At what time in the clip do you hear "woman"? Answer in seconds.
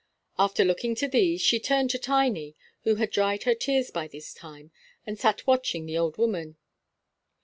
6.17-6.57